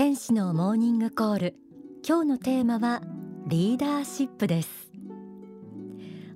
[0.00, 1.56] 天使のモーニングコール。
[2.02, 3.02] 今日のテーマは
[3.46, 4.90] リーダーシップです。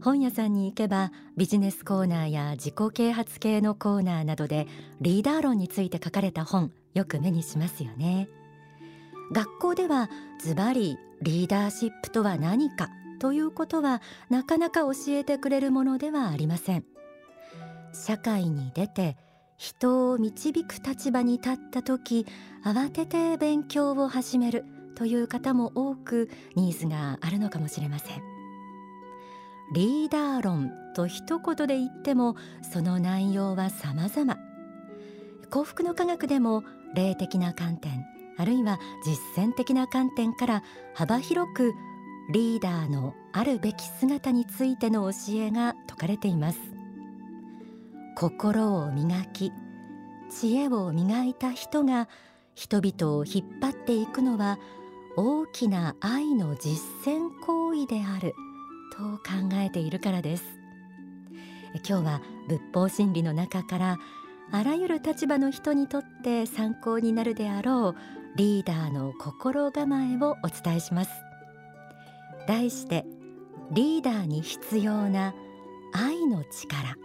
[0.03, 4.67] 本屋さんに行けばビジネスコーナーや自己啓発系のコーナーなどで
[5.01, 8.29] リーダー論について書かれた本よく目にしますよね。
[9.33, 10.11] 学校では
[10.43, 16.85] ズバリリーダーシップとは何かということはなかなか教えてくれるものではありません。
[17.95, 19.17] 社会に出て
[19.57, 22.27] 人を導く立場に立った時
[22.65, 24.65] 慌てて勉強を始める
[24.97, 28.23] という方も多くニーズがあるのかもしれません。
[29.73, 34.37] リーダー論と一言で言ってもその内容は様々。
[35.51, 36.65] 幸福の科学でも
[36.95, 38.05] 霊的な観点
[38.37, 40.63] あるいは実践的な観点から
[40.95, 41.73] 幅広く
[42.33, 46.74] リーダーのあるべき姿についての教えが説かれています。
[48.17, 49.53] 心を磨き
[50.31, 52.09] 知恵を磨いた人が
[52.55, 54.59] 人々を引っ張っていくのは
[55.17, 58.35] 大きな愛の実践行為である
[58.93, 60.45] と考えているからです。
[61.89, 63.99] 今日は仏法真理の中から
[64.53, 67.97] あらゆる立場の人にとって参考になるであろう
[68.37, 71.11] リーダーの心構えをお伝えします。
[72.47, 73.05] 題して
[73.73, 75.35] リーダーに必要な
[75.93, 77.04] 愛の力。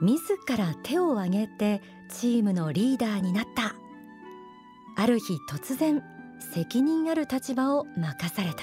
[0.00, 3.74] 自ら手を挙げてチームのリーダーになった。
[4.96, 6.02] ある日突然
[6.52, 8.62] 責任ある立場を任された。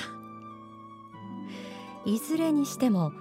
[2.06, 3.12] いずれにしても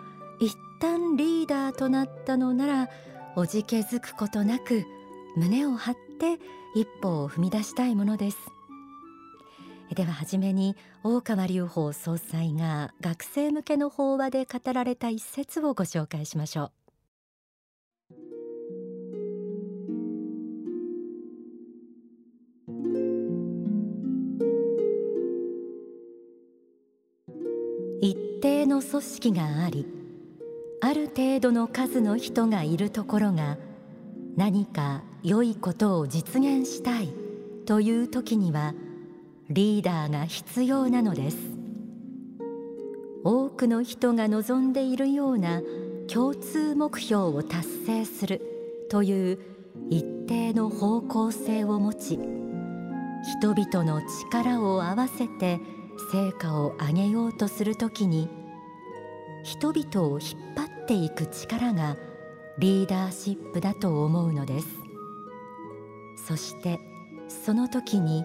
[0.40, 2.88] 一旦リーダーとなったのなら
[3.36, 4.84] おじけづくことなく
[5.36, 6.38] 胸を張って
[6.74, 8.38] 一歩を踏み出したいものです。
[9.94, 10.74] では初めに
[11.04, 16.81] 大川隆法総裁が学生向けの法話で語られた一節をご紹介しましょう。
[28.82, 29.86] 組織があり
[30.80, 33.56] ある程度の数の人がいるところが
[34.36, 37.08] 何か良いことを実現したい
[37.66, 38.74] という時には
[39.48, 41.36] リーダーが必要なのです。
[43.24, 45.62] 多くの人が望んでいるような
[46.12, 48.40] 共通目標を達成する
[48.90, 49.38] という
[49.90, 52.18] 一定の方向性を持ち
[53.22, 55.60] 人々の力を合わせて
[56.10, 58.28] 成果を上げようとするときに
[59.42, 61.96] 人々を引っ張っていく力が
[62.58, 64.66] リーダーシップだと思うのです。
[66.26, 66.78] そして
[67.28, 68.24] その時に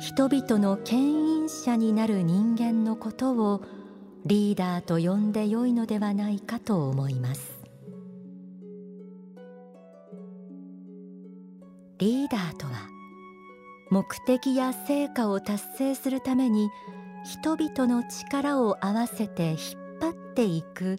[0.00, 3.62] 人々の牽引者になる人間のことを
[4.24, 7.60] リーダーと呼んでよいのではないかと思います。
[11.98, 12.88] リーダーとは
[13.90, 16.70] 目的や成果を達成するために
[17.24, 19.79] 人々の力を合わせて引っ張っ
[20.40, 20.98] ていく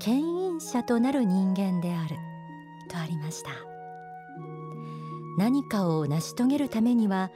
[0.00, 2.16] 牽引者となる人間である
[2.88, 3.50] とありました。
[5.38, 7.30] 何かを成し遂げるためには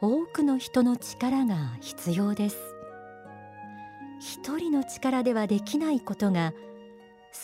[0.00, 2.56] 多くの人の力が必要です。
[4.18, 6.54] 一人の力ではできないことが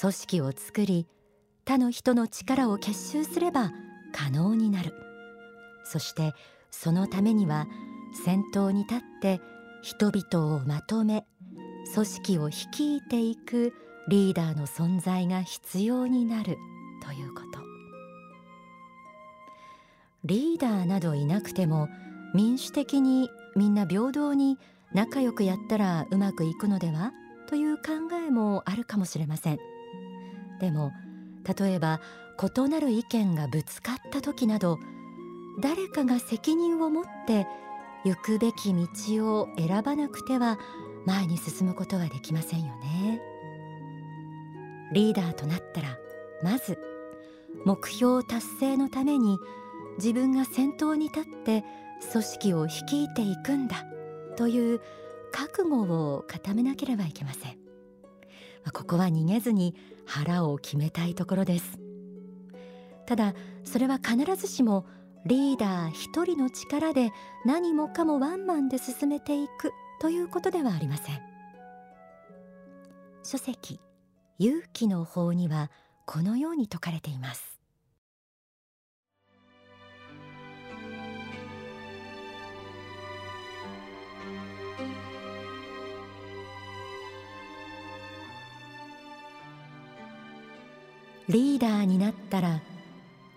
[0.01, 1.07] 組織を作り
[1.67, 3.73] 他の人の力を結集すれば
[4.15, 4.95] 可能になる。
[5.85, 6.33] そして
[6.71, 7.67] そのためには
[8.25, 9.39] 先頭に立って
[9.83, 11.27] 人々をまとめ
[11.95, 13.73] 組織を率いていく
[14.09, 16.59] リーダーの存在が必要になる
[17.05, 17.61] ということ。
[20.25, 21.89] リーダーなどいなくても
[22.35, 24.59] 民主的にみんな平等に
[24.93, 27.13] 仲良くやったらうまくいくのでは？
[27.49, 27.83] という考
[28.27, 29.59] えもあるかもしれません。
[30.61, 30.93] でも
[31.59, 32.01] 例えば
[32.57, 34.79] 異なる意見がぶつかった時など
[35.61, 37.47] 誰かが責任を持って
[38.05, 40.59] 行くべき道を選ばなくては
[41.07, 43.21] 前に進むことはできませんよね。
[44.93, 45.99] リーダーとなったら
[46.43, 46.79] まず
[47.65, 49.39] 目標達成のために
[49.99, 51.65] 自分が先頭に立って
[52.11, 53.85] 組織を率いていくんだ
[54.37, 54.81] という
[55.33, 57.59] 覚悟を固めなければいけません。
[58.73, 59.75] ここは逃げずに
[60.07, 61.79] 腹を決めたいところです。
[63.07, 64.87] ただそれは必ずしも
[65.27, 67.11] リーダー一人の力で
[67.45, 71.21] 何もかもワンマンで進めていくということではありません。
[73.23, 73.79] 書籍
[74.39, 75.71] 勇気の法には
[76.07, 77.61] このように説かれています。
[91.29, 92.63] リーダーになったら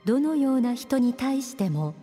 [0.06, 1.94] どのような人に対しても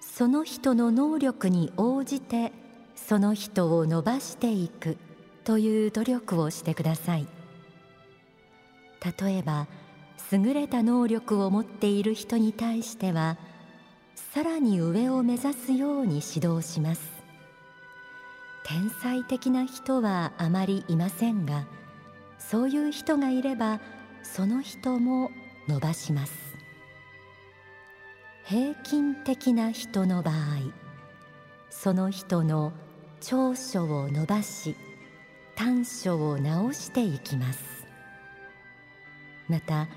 [0.00, 2.52] その人の能力に応じて
[2.94, 4.96] その人を伸ばしていく
[5.44, 7.26] という努力をしてください。
[9.20, 9.66] 例えば
[10.32, 13.36] 優れた能力を持っている人に対しては
[14.32, 17.12] さらに上を目指すように指導します。
[18.64, 21.66] 天才的な人はあまりいませんが
[22.38, 23.80] そういう人がいれば
[24.22, 25.30] その人も
[25.68, 26.32] 伸ばします。
[28.46, 30.83] 平均的な人の場合
[31.82, 32.72] その人の
[33.20, 34.76] 長所を伸ばし
[35.56, 37.84] 短所を直していきます。
[39.48, 39.88] また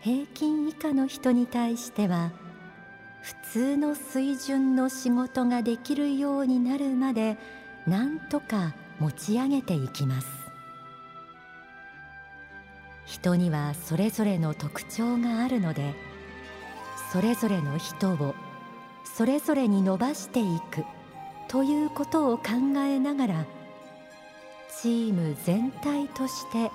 [0.00, 2.30] 平均以下の人に対しては
[3.22, 7.36] 普通の水準の仕事ができるようになるまで
[7.86, 10.26] 何とか持ち上げていきます。
[13.04, 15.94] 人にはそれぞれの特徴があるので
[17.12, 18.34] それぞれの人を
[19.04, 20.84] それぞれに伸ばしていく。
[21.48, 22.44] ということを考
[22.78, 23.46] えながら
[24.80, 26.70] チーム全体として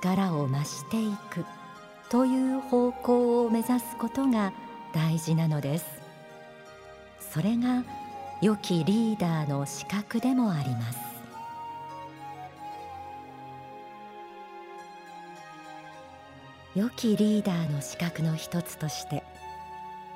[0.00, 1.44] 力を増していく
[2.10, 4.52] という方向を目指すことが
[4.92, 5.86] 大事なのです。
[7.18, 7.82] それが
[8.40, 10.98] 良きリーダーの資格でもあります。
[16.76, 19.22] 良きリーダーの資格の一つとして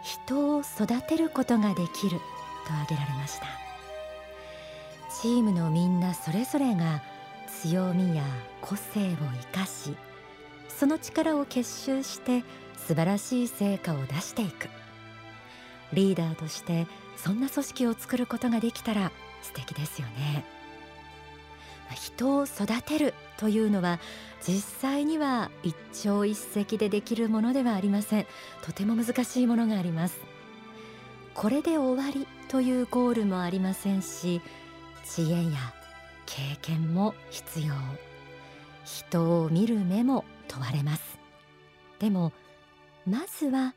[0.03, 2.19] 人を育てることができる
[2.67, 3.68] と挙げられました。
[5.11, 7.03] チームのみんなそれぞれが
[7.63, 8.23] 強みや
[8.61, 9.17] 個性を
[9.53, 9.97] 生かし
[10.69, 12.45] その力を結集して
[12.77, 14.69] 素晴らしい成果を出していく。
[15.93, 19.11] リーダーとしてそんな組織を作ることができたら
[19.43, 20.45] 素敵ですよね。
[21.95, 23.99] 人を育てるというのは
[24.47, 28.27] 実際には一朝一夕でできるものではありません。
[28.63, 30.21] とても難しいものがあります。
[31.35, 34.41] これで終わりというゴールもありませんし
[35.11, 35.59] 知恵や
[36.27, 37.73] 経験も必要。
[38.85, 41.19] 人を見る目も問われます。
[41.99, 42.33] でも
[43.07, 43.75] まずは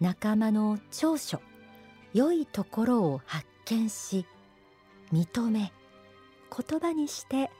[0.00, 1.40] 仲間の長所
[2.14, 4.26] 良いところを発見し
[5.12, 5.72] 認め
[6.68, 7.50] 言葉にして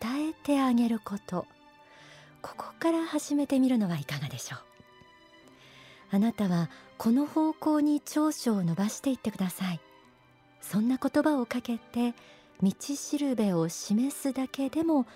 [0.00, 1.46] 伝えてあげること。
[2.42, 4.60] ここから始めてみるのはいかがでしょう。
[6.10, 9.80] あなたはこの方向に長所を伸ばしていってください。
[10.60, 12.14] そんな言葉をかけて
[12.60, 15.06] 道しるべを示すだけでも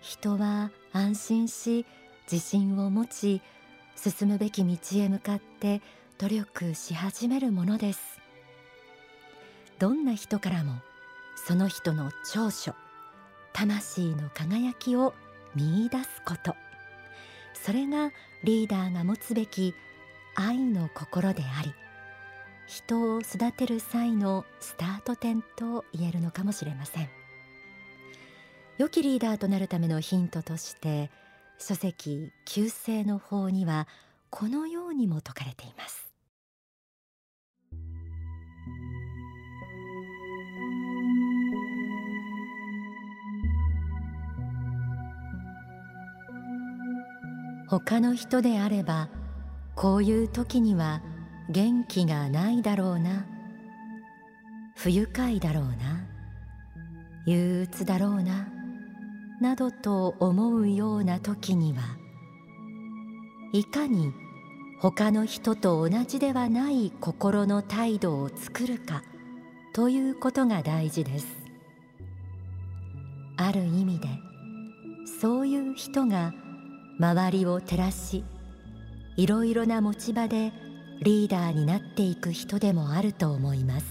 [0.00, 1.84] 人は安心し
[2.30, 3.42] 自信を持ち
[3.96, 5.82] 進むべき道へ向かって
[6.18, 8.00] 努力し始めるものです。
[9.78, 10.72] どんな人からも
[11.36, 12.74] その人の長所
[13.52, 15.12] 魂の輝きを
[15.54, 16.56] 見出すこと。
[17.52, 18.10] それが
[18.44, 19.74] リーダーが持つべき
[20.34, 21.74] 愛の心であり
[22.66, 27.08] 人を育てる際のスタート点と言えるのかもしれません。
[28.78, 31.10] 良きリーダーとなるためのヒントとして
[31.58, 33.88] 書籍旧世の法には
[34.28, 36.06] このようにも説かれています。
[47.68, 49.08] 他の人であれば
[49.74, 51.02] こういう時には
[51.48, 53.26] 元気がないだろうな。
[54.76, 56.06] 不愉快だろうな。
[57.26, 58.48] 憂鬱だろうな。
[59.40, 61.82] などと思うような時には
[63.52, 64.12] いかに
[64.80, 69.02] 他の人と同じではない心の態度を作るか
[69.74, 71.26] ということが大事です。
[73.36, 74.08] ある意味で
[75.20, 76.32] そういう人が
[76.98, 78.24] 周りを照らし
[79.18, 80.52] いろいろな持ち場で
[81.02, 83.86] リーダーになっていく人でもあると思います。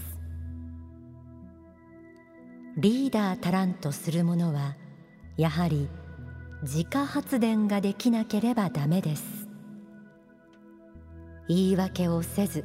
[2.76, 4.76] リーダーたらんとする者は
[5.36, 5.88] やはり
[6.62, 9.48] 自家発電ができなければダメです。
[11.48, 12.64] 言い訳をせず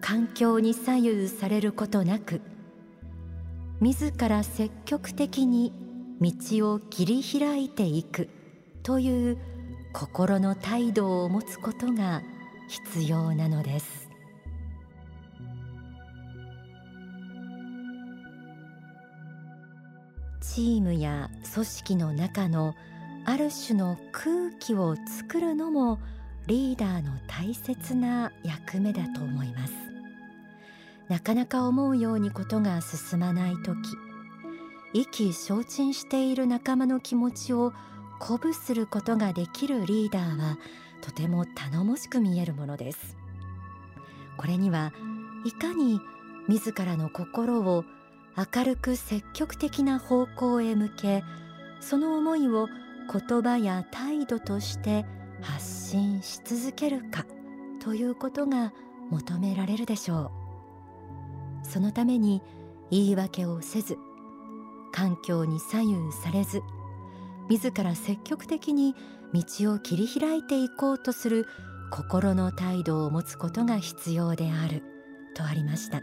[0.00, 2.40] 環境に左右されることなく
[3.80, 5.72] 自ら積極的に
[6.20, 8.28] 道を切り開いていく
[8.84, 9.38] という
[9.92, 12.22] 心の態度を持つことが
[12.72, 14.08] 必要なのです。
[20.40, 22.74] チームや組織の中の
[23.26, 25.98] ある種の空気を作るのも
[26.46, 29.72] リーダーの大切な役目だと思います。
[31.08, 33.76] なかなか思うようにことが進まない時
[34.94, 37.74] 意気消沈している仲間の気持ちを
[38.18, 40.56] 鼓舞することができるリーダーは
[41.02, 43.18] とても頼もしく見えるものです。
[44.38, 44.94] これには
[45.44, 46.00] いかに
[46.48, 47.84] 自らの心を
[48.54, 51.22] 明るく積極的な方向へ向け
[51.80, 52.68] その思いを
[53.12, 55.04] 言葉や態度として
[55.42, 57.26] 発信し続けるか
[57.80, 58.72] ということが
[59.10, 60.30] 求められるでしょ
[61.64, 61.66] う。
[61.66, 62.42] そのために
[62.90, 63.98] 言い訳をせず
[64.92, 66.62] 環境に左右されず
[67.48, 68.94] 自ら積極的に
[69.32, 71.46] 道を切り開いていこうとする
[71.90, 74.82] 心の態度を持つことが必要である
[75.34, 76.00] とありました。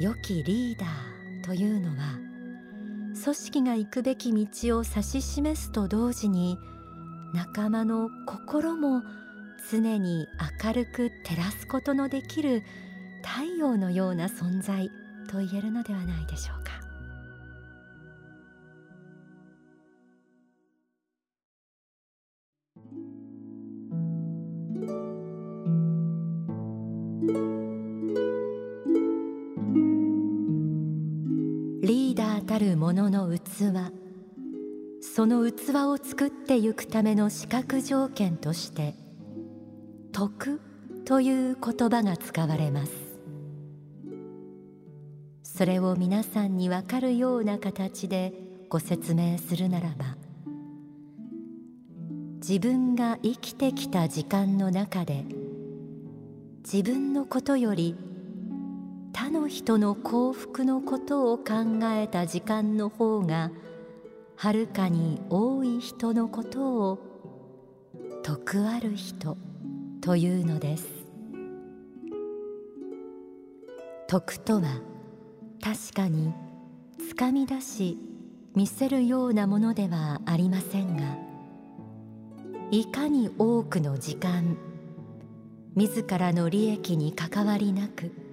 [0.00, 2.18] 良きリーダーというのは
[3.22, 6.58] 組織が行くべき道を指し示すと同時に
[7.32, 9.02] 仲間の心も
[9.70, 10.26] 常に
[10.64, 12.62] 明るく照らすことのできる
[13.22, 14.90] 太陽のような存在
[15.28, 16.63] と言えるのではないでしょうか。
[32.44, 33.40] たる者の器。
[35.00, 38.94] その器を作ってゆくための資格条件として
[40.12, 40.60] 徳
[41.04, 42.92] という言葉が使われます。
[45.42, 48.32] それを皆さんにわかるような形で
[48.68, 50.16] ご説明するならば
[52.38, 55.24] 自分が生きてきた時間の中で
[56.64, 57.94] 自分のことより
[59.14, 61.44] 他の人の幸福のことを考
[61.84, 63.52] えた時間の方が
[64.34, 66.98] はるかに多い人のことを
[68.24, 69.38] 徳ある人
[70.00, 70.88] というのです。
[74.08, 74.80] 徳とは
[75.62, 76.34] 確かに
[76.98, 77.96] つかみ出し
[78.56, 81.16] 見せるようなものではありませんが
[82.70, 84.56] いかに多くの時間
[85.74, 88.23] 自らの利益に関わりなく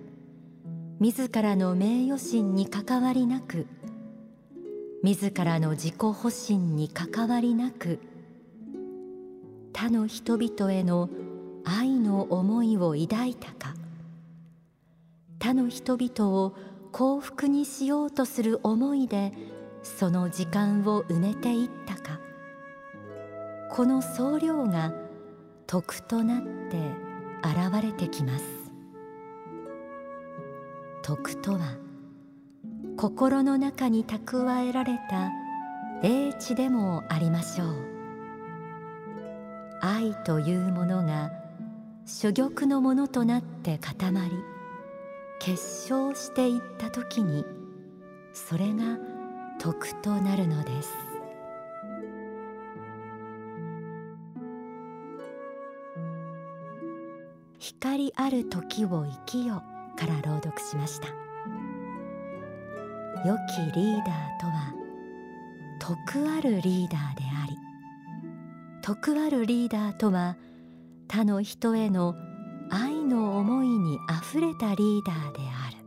[1.01, 3.65] 自らの名誉心に関わりなく
[5.01, 7.99] 自らの自己保身に関わりなく
[9.73, 11.09] 他の人々への
[11.65, 13.73] 愛の思いを抱いたか
[15.39, 16.53] 他の人々を
[16.91, 19.33] 幸福にしようとする思いで
[19.81, 22.19] その時間を埋めていったか
[23.71, 24.93] この総量が
[25.65, 26.77] 徳となって
[27.41, 28.60] 現れてきます。
[31.11, 31.75] 徳とは
[32.95, 35.29] 心の中に蓄えられた
[36.03, 37.75] 英知でもありましょう。
[39.81, 41.33] 愛というものが
[42.05, 44.31] 珠玉のものとなって固まり
[45.41, 47.43] 結晶していった時に
[48.31, 48.97] それが
[49.59, 50.93] 徳となるのです。
[57.59, 59.61] 光ある時を生きよ
[60.01, 61.09] から朗読しました。
[63.23, 63.35] 良
[63.71, 64.73] きリーダーとは
[65.79, 67.55] 徳あるリーダーであり
[68.81, 70.37] 徳あるリーダーとは
[71.07, 72.15] 他の人への
[72.71, 75.77] 愛の思いにあふれたリーダーである。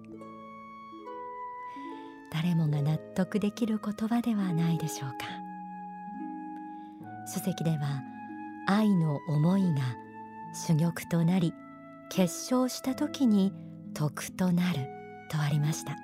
[2.30, 5.26] 誰もが納得できる言葉ではないでしょうか。
[7.26, 8.02] 書籍では
[8.68, 9.80] 愛の思いが
[10.68, 11.52] 珠玉となり
[12.10, 13.52] 結晶した時に
[13.94, 14.86] 徳となる
[15.30, 15.96] とありました。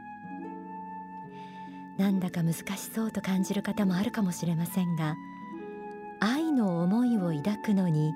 [1.98, 2.62] なんだか難し
[2.94, 5.16] そうと感じる方もあるかもしれませんが
[6.18, 8.14] 愛の思いを抱くのに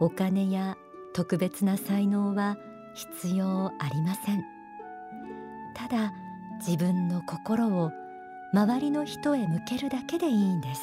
[0.00, 0.76] お金や
[1.14, 2.56] 特別な才能は
[2.94, 4.44] 必要ありません。
[5.74, 6.12] ただ
[6.58, 7.92] 自分の心を
[8.52, 10.82] 周りの人へ向けるだけでいいんです。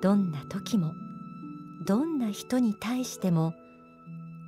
[0.00, 0.92] どんな時も
[1.86, 3.52] どんな人に対しても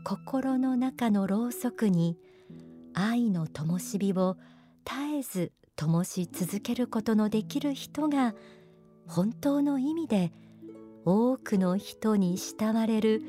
[0.05, 2.17] 心の中のろうそくに
[2.95, 4.37] 愛の灯火を
[4.85, 8.35] 絶えず灯し続けることのできる人が
[9.07, 10.33] 本当の意味で
[11.05, 13.23] 多くの人に慕われる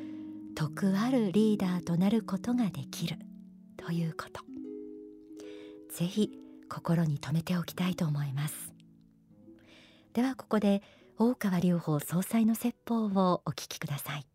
[0.55, 3.17] 徳あるリーダーとなることができる。
[3.77, 4.41] ということ。
[5.93, 6.31] ぜひ
[6.69, 8.73] 心に留めておきたいと思います。
[10.13, 10.81] ではここで
[11.17, 14.30] 大川隆法総裁の説法をお聞きください。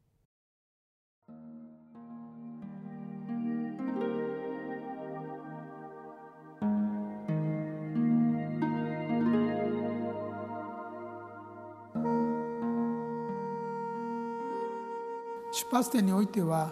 [15.56, 16.70] 出発点においては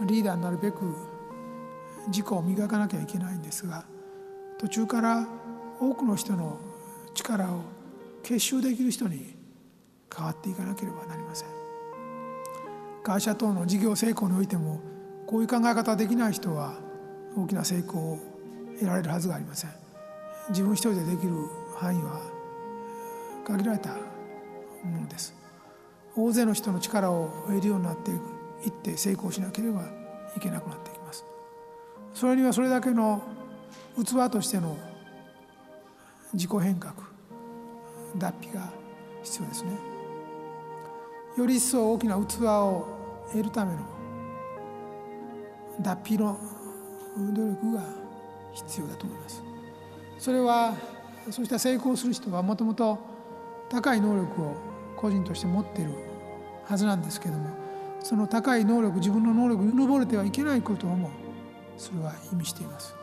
[0.00, 0.96] リーダーになるべく
[2.06, 3.84] 自己を磨かなきゃいけないんですが
[4.58, 5.28] 途中から
[5.78, 6.58] 多くの人の
[7.12, 7.60] 力を
[8.22, 9.36] 結集できる人に
[10.14, 11.48] 変わっていかなければなりません。
[13.02, 14.80] 会社等の事業成功においても
[15.26, 16.78] こういう考え方できない人は
[17.36, 18.18] 大きな成功を
[18.80, 19.70] 得られるはずがありません。
[20.48, 21.34] 自分一人でできる
[21.76, 22.22] 範囲は
[23.46, 23.90] 限られた
[24.82, 25.43] ものです。
[26.16, 29.82] 大勢の人の力を得るようになっていって成功しなければ
[30.36, 31.24] いけなくなっていきます。
[32.12, 33.22] それにはそれだけの
[33.96, 34.76] 器としての
[36.32, 36.94] 自己変革
[38.16, 38.72] 脱皮が
[39.22, 39.70] 必要ですね。
[41.36, 42.86] より一層大きな器を
[43.32, 43.80] 得るための
[45.80, 46.38] 脱皮の
[47.16, 47.82] 努力が
[48.52, 49.42] 必要だと思います。
[50.18, 50.74] それは
[51.30, 52.98] そうした成功する人はもともと
[53.68, 55.92] 高い能力を個人として持っている
[56.64, 57.50] はずなんですけども
[58.00, 61.10] その高い能力自分の能力に登れてはいけないことをも
[61.76, 62.94] それは意味しています。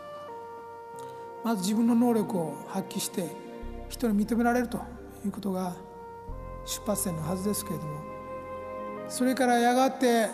[1.44, 3.28] まず自分の能力を発揮して
[3.90, 4.80] 人に認められると
[5.26, 5.76] いうことが
[6.66, 8.00] 出発点のはずですけれども
[9.10, 10.30] それからやがて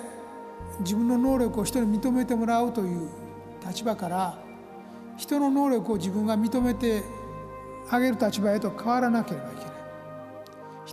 [0.81, 3.09] 自分の能力を人に認めてもらうという
[3.65, 4.37] 立場から
[5.17, 7.03] 人の能力を自分が認めて
[7.89, 9.76] あげる立場へと変わらなければいけない。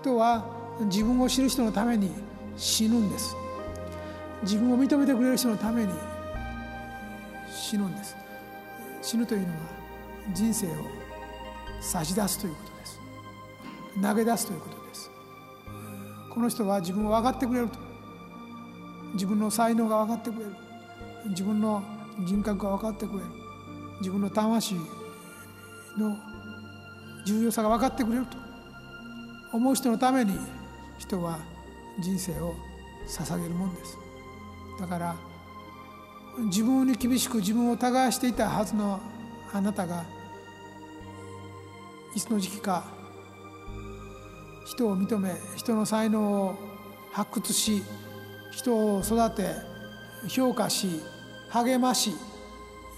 [0.05, 0.45] 人は
[0.81, 2.11] 自分を知る人のために
[2.59, 3.35] 死ぬんです。
[4.43, 5.93] 自分を認めてくれる人のために
[7.51, 8.15] 死ぬんです。
[9.01, 9.53] 死ぬというのは
[10.35, 10.71] 人生を
[11.81, 13.01] 差し出すということです。
[14.03, 15.11] 投げ出すということです。
[16.35, 17.79] この人は自分を分かってくれると。
[19.15, 20.51] 自分の才能が分かってくれる。
[21.31, 21.83] 自分の
[22.27, 23.25] 人格が分かってくれる。
[24.01, 24.81] 自分の魂の
[27.25, 28.44] 重要さが分かってくれると。
[29.55, 30.37] 思う人のために
[30.99, 31.39] 人は
[32.01, 32.57] 人生を
[33.07, 33.97] 捧げるもんです。
[34.81, 35.17] だから
[36.47, 38.99] 自分に厳しく自分を耕していたはずの
[39.53, 40.05] あなたが
[42.17, 42.85] いつの時期か
[44.67, 46.57] 人を認め人の才能を
[47.13, 47.85] 発掘し
[48.51, 49.55] 人を育て
[50.29, 51.01] 評価し
[51.51, 52.17] 励まし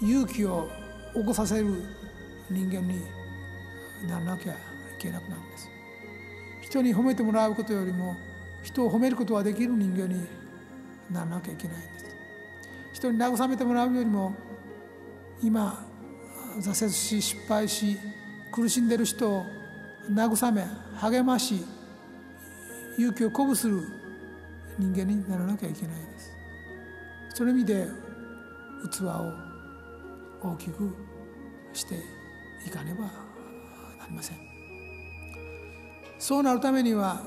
[0.01, 0.67] 勇気を
[1.13, 1.83] 起こさせる
[2.49, 2.99] 人間に
[4.07, 4.57] ならなきゃい
[4.97, 5.76] けなくなるんです。
[6.69, 8.17] 人に褒めてもらうことよりも
[8.61, 10.27] 人を褒めることができる人間に
[11.09, 12.05] ならなきゃいけないんです。
[12.93, 14.35] 人に慰めてもらうよりも
[15.41, 15.85] 今
[16.59, 17.97] 挫折し失敗し
[18.51, 19.45] 苦しんでる人を
[20.11, 21.63] 慰め励まし
[22.97, 23.81] 勇気を鼓舞する
[24.77, 26.31] 人間にならなきゃいけないです。
[27.35, 27.87] その意味で
[28.91, 29.31] 器を
[30.41, 30.93] 大きく
[31.71, 31.95] して
[32.65, 33.05] いかねば
[33.99, 34.46] なりません。
[36.19, 37.21] そうなるためには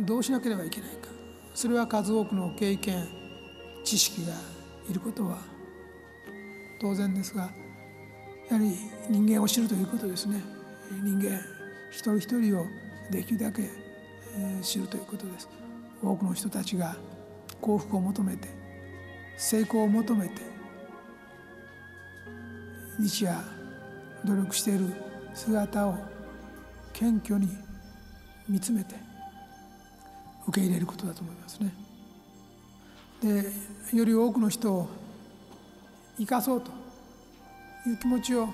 [0.00, 1.08] どうしなければいけないか。
[1.54, 3.06] それは数多くの経験
[3.84, 4.32] 知識が
[4.88, 5.38] いることは
[6.80, 7.50] 当然ですが
[8.48, 8.76] やはり
[9.08, 10.42] 人間を知るということですね。
[10.90, 11.38] 人間
[11.90, 12.66] 一人一人を
[13.10, 13.68] できるだけ
[14.62, 15.48] 知るということです。
[16.02, 16.96] 多くの人たちが
[17.60, 18.48] 幸福を求めて
[19.36, 20.42] 成功を求めて
[22.98, 23.34] 日夜
[24.24, 24.86] 努力している
[25.34, 25.96] 姿を
[26.92, 27.48] 謙虚に
[28.50, 28.96] 見つめて
[30.48, 31.72] 受け入れることだと思いますね。
[33.22, 34.88] でより多くの人を
[36.18, 36.70] 生かそうと
[37.88, 38.48] いう気持ちを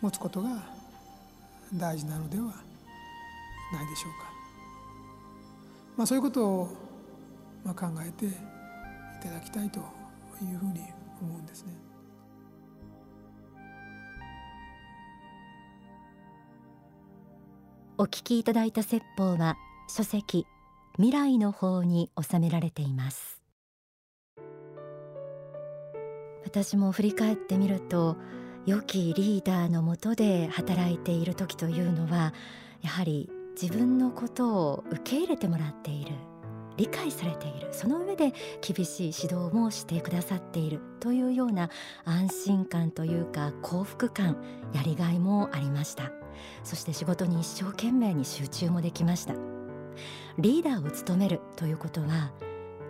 [0.00, 0.64] 持つことが
[1.74, 4.32] 大事なのではないでしょうか。
[5.96, 6.76] まあ、そういうことを
[7.64, 8.30] ま考えてい
[9.22, 9.80] ただきたいと
[10.42, 10.80] いうふうに
[11.22, 11.72] 思うんですね。
[17.98, 19.56] お聞きいただいた説法は
[19.88, 20.46] 書籍
[20.96, 23.40] 未来の方に収められています。
[26.44, 28.18] 私も振り返ってみると
[28.66, 32.34] 良きリーダーのもとで働いている時というのは
[32.82, 33.30] やはり
[33.60, 36.12] 自分のことを受け入れてもらっている。
[36.76, 37.68] 理解されている。
[37.72, 40.80] その上で厳しい指導もしてくださっている。
[41.00, 41.70] というような
[42.04, 44.36] 安心感というか幸福感
[44.72, 46.10] やりがいもありました。
[46.64, 49.34] そして仕事に一生懸命に集中もできました。
[50.38, 52.32] リーダーを務めるということは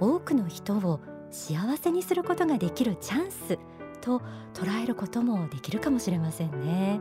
[0.01, 3.59] 多くの人を幸せにすることができるチャンス
[4.01, 4.21] と
[4.55, 7.01] 捉えることもできるかもしれませんね。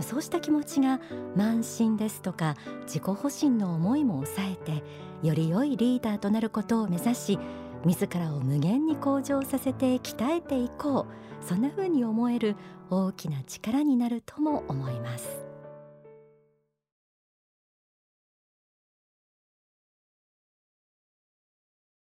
[0.00, 0.98] そうした気持ちが
[1.36, 4.82] 慢心ですとか自己保身の思いも抑えて
[5.22, 7.38] より良いリーダーとなることを目指し
[7.84, 11.20] 自らを無限に向上させて鍛えていこう。
[11.42, 12.56] そんな風に思える
[12.90, 15.49] 大きな力になるとも思います。